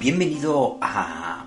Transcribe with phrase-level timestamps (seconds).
[0.00, 1.44] Bienvenido a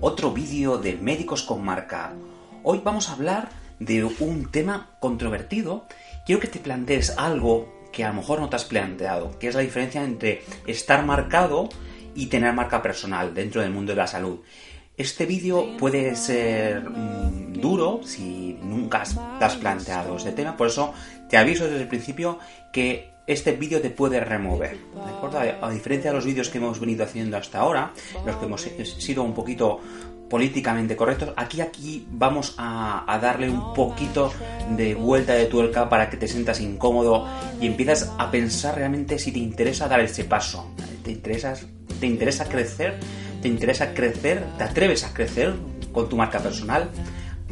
[0.00, 2.14] otro vídeo de Médicos con Marca.
[2.62, 3.48] Hoy vamos a hablar
[3.80, 5.86] de un tema controvertido.
[6.24, 9.56] Quiero que te plantees algo que a lo mejor no te has planteado, que es
[9.56, 11.68] la diferencia entre estar marcado
[12.14, 14.38] y tener marca personal dentro del mundo de la salud.
[14.96, 19.02] Este vídeo puede ser mm, duro si nunca
[19.40, 20.94] te has planteado este tema, por eso
[21.28, 22.38] te aviso desde el principio
[22.72, 24.76] que este vídeo te puede remover.
[25.60, 27.92] A, diferencia de los vídeos que hemos venido haciendo hasta ahora,
[28.24, 29.80] los que hemos sido un poquito
[30.30, 34.32] políticamente correctos, aquí aquí vamos a, a, darle un poquito
[34.70, 37.28] de vuelta de tuerca para que te sientas incómodo
[37.60, 40.72] y empiezas a pensar realmente si te interesa dar ese paso.
[41.04, 41.54] ¿Te interesa,
[42.00, 42.98] te interesa crecer?
[43.40, 44.44] ¿Te interesa crecer?
[44.58, 45.54] ¿Te atreves a crecer
[45.92, 46.90] con tu marca personal?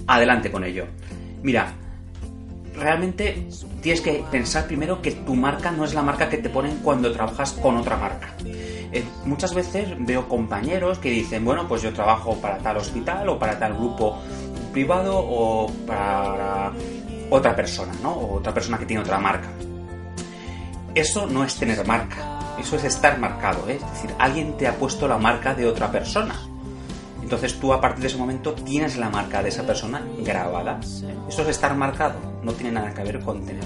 [0.07, 0.87] Adelante con ello.
[1.43, 1.75] Mira,
[2.77, 3.49] realmente
[3.81, 7.13] tienes que pensar primero que tu marca no es la marca que te ponen cuando
[7.13, 8.35] trabajas con otra marca.
[8.45, 13.39] Eh, muchas veces veo compañeros que dicen, bueno, pues yo trabajo para tal hospital o
[13.39, 14.19] para tal grupo
[14.73, 16.73] privado o para
[17.31, 18.13] otra persona, ¿no?
[18.13, 19.49] O otra persona que tiene otra marca.
[20.95, 23.81] Eso no es tener marca, eso es estar marcado, ¿eh?
[23.83, 26.35] es decir, alguien te ha puesto la marca de otra persona.
[27.25, 30.79] Entonces tú a partir de ese momento tienes la marca de esa persona grabada.
[31.27, 33.65] Eso es estar marcado, no tiene nada que ver con tener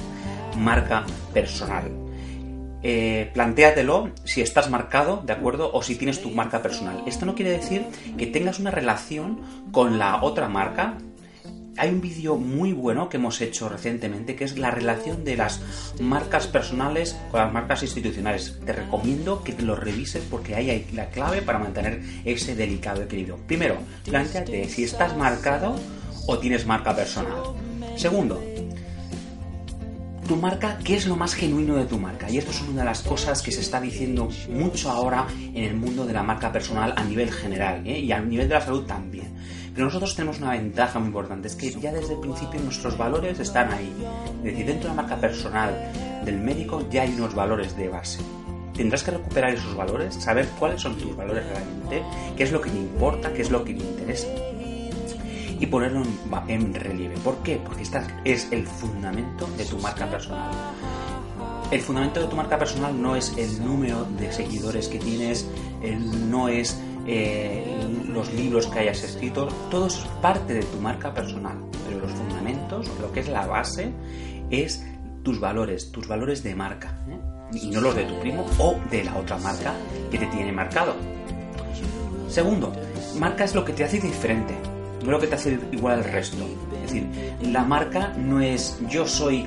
[0.56, 1.91] marca personal.
[2.84, 5.73] Eh, plantéatelo si estás marcado, ¿de acuerdo?
[5.73, 7.03] O si tienes tu marca personal.
[7.05, 7.84] Esto no quiere decir
[8.17, 9.41] que tengas una relación
[9.72, 10.95] con la otra marca.
[11.79, 15.61] Hay un vídeo muy bueno que hemos hecho recientemente que es la relación de las
[16.00, 18.59] marcas personales con las marcas institucionales.
[18.66, 23.39] Te recomiendo que lo revises porque ahí hay la clave para mantener ese delicado equilibrio.
[23.47, 25.77] Primero, planteate si estás marcado
[26.27, 27.55] o tienes marca personal.
[27.97, 28.43] Segundo,
[30.28, 32.28] tu marca, ¿qué es lo más genuino de tu marca?
[32.28, 35.75] Y esto es una de las cosas que se está diciendo mucho ahora en el
[35.75, 37.99] mundo de la marca personal a nivel general ¿eh?
[38.00, 39.28] y a nivel de la salud también.
[39.78, 43.39] Pero nosotros tenemos una ventaja muy importante, es que ya desde el principio nuestros valores
[43.39, 43.94] están ahí.
[44.39, 45.72] Es decir, dentro de la marca personal
[46.25, 48.19] del médico ya hay unos valores de base.
[48.75, 52.03] Tendrás que recuperar esos valores, saber cuáles son tus valores realmente,
[52.37, 54.27] qué es lo que te importa, qué es lo que te interesa
[55.61, 56.03] y ponerlo
[56.49, 57.15] en, relieve.
[57.19, 57.60] ¿Por qué?
[57.65, 60.50] Porque este es el fundamento de tu marca personal.
[61.71, 65.49] El fundamento de tu marca personal no es el número de seguidores que tienes,
[66.28, 67.68] no es eh,
[68.09, 71.59] los libros que hayas escrito, todo es parte de tu marca personal.
[71.87, 73.93] Pero los fundamentos, lo que es la base,
[74.51, 74.85] es
[75.23, 76.99] tus valores, tus valores de marca.
[77.09, 77.19] ¿eh?
[77.53, 79.75] Y no los de tu primo o de la otra marca
[80.11, 80.95] que te tiene marcado.
[82.29, 82.73] Segundo,
[83.19, 84.55] marca es lo que te hace diferente
[85.05, 86.45] no lo que te hace igual al resto.
[86.75, 87.07] Es decir,
[87.43, 89.47] la marca no es yo soy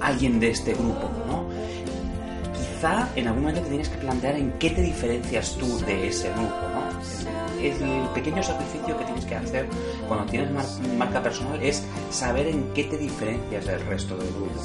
[0.00, 1.46] alguien de este grupo, ¿no?
[2.82, 6.30] Quizá en algún momento te tienes que plantear en qué te diferencias tú de ese
[6.30, 7.00] grupo, ¿no?
[7.60, 9.68] Es el pequeño sacrificio que tienes que hacer
[10.08, 10.50] cuando tienes
[10.98, 14.60] marca personal es saber en qué te diferencias del resto del grupo.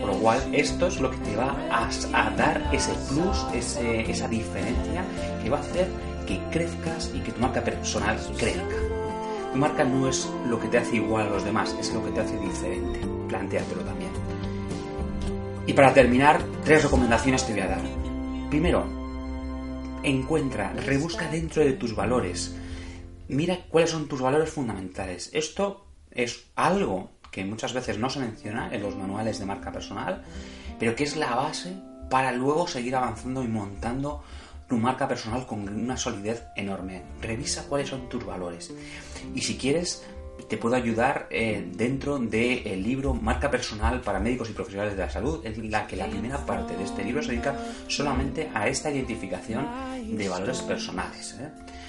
[0.00, 4.10] Por lo cual, esto es lo que te va a, a dar ese plus, ese,
[4.10, 5.04] esa diferencia
[5.40, 5.86] que va a hacer
[6.26, 8.76] que crezcas y que tu marca personal crezca.
[9.52, 12.10] Tu marca no es lo que te hace igual a los demás, es lo que
[12.10, 12.98] te hace diferente.
[13.28, 14.31] Plantéatelo también.
[15.66, 17.82] Y para terminar, tres recomendaciones te voy a dar.
[18.50, 18.84] Primero,
[20.02, 22.54] encuentra, rebusca dentro de tus valores.
[23.28, 25.30] Mira cuáles son tus valores fundamentales.
[25.32, 30.22] Esto es algo que muchas veces no se menciona en los manuales de marca personal,
[30.78, 31.74] pero que es la base
[32.10, 34.22] para luego seguir avanzando y montando
[34.68, 37.02] tu marca personal con una solidez enorme.
[37.20, 38.72] Revisa cuáles son tus valores.
[39.34, 40.04] Y si quieres,
[40.48, 45.10] te puedo ayudar eh, dentro del libro Marca Personal para Médicos y Profesionales de la
[45.10, 47.56] Salud, en la que la primera parte de este libro se dedica
[47.88, 49.66] solamente a esta identificación
[50.16, 51.36] de valores personales.
[51.40, 51.48] ¿eh?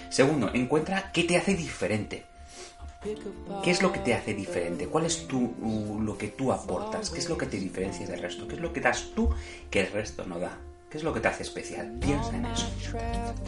[0.10, 2.26] Segundo, encuentra qué te hace diferente.
[3.64, 4.88] ¿Qué es lo que te hace diferente?
[4.88, 5.54] ¿Cuál es tu,
[6.02, 7.10] lo que tú aportas?
[7.10, 8.48] ¿Qué es lo que te diferencia del resto?
[8.48, 9.30] ¿Qué es lo que das tú
[9.70, 10.58] que el resto no da?
[10.94, 11.92] ¿Qué es lo que te hace especial?
[12.00, 12.68] Piensa en eso.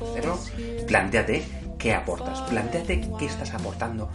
[0.01, 0.39] Hacerlo,
[0.87, 1.43] planteate
[1.77, 4.09] qué aportas, planteate qué estás aportando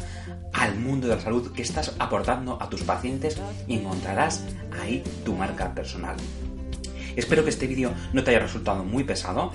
[0.52, 4.42] al mundo de la salud, qué estás aportando a tus pacientes y encontrarás
[4.82, 6.16] ahí tu marca personal.
[7.14, 9.52] Espero que este vídeo no te haya resultado muy pesado.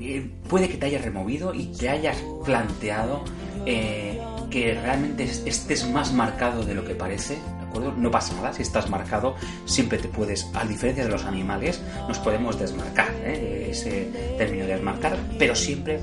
[0.00, 3.24] eh, puede que te hayas removido y te hayas planteado
[3.66, 4.19] eh,
[4.50, 7.92] que realmente estés más marcado de lo que parece, ¿de acuerdo?
[7.92, 12.18] No pasa nada, si estás marcado, siempre te puedes, a diferencia de los animales, nos
[12.18, 13.68] podemos desmarcar, ¿eh?
[13.70, 16.00] ese término de desmarcar, pero siempre